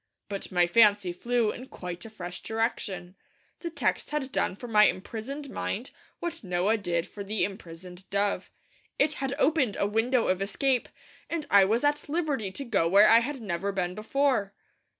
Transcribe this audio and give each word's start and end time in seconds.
But 0.29 0.51
my 0.51 0.65
fancy 0.65 1.13
flew 1.13 1.51
in 1.51 1.67
quite 1.67 2.03
a 2.05 2.09
fresh 2.09 2.41
direction. 2.41 3.15
The 3.59 3.69
text 3.69 4.09
had 4.09 4.31
done 4.31 4.55
for 4.55 4.67
my 4.67 4.85
imprisoned 4.85 5.51
mind 5.51 5.91
what 6.19 6.43
Noah 6.43 6.77
did 6.79 7.07
for 7.07 7.23
the 7.23 7.43
imprisoned 7.43 8.09
dove. 8.09 8.49
It 8.97 9.13
had 9.21 9.35
opened 9.37 9.77
a 9.79 9.85
window 9.85 10.27
of 10.27 10.41
escape, 10.41 10.89
and 11.29 11.45
I 11.51 11.65
was 11.65 11.83
at 11.83 12.09
liberty 12.09 12.51
to 12.51 12.65
go 12.65 12.87
where 12.87 13.07
I 13.07 13.19
had 13.19 13.41
never 13.41 13.71
been 13.71 13.93
before. 13.93 14.55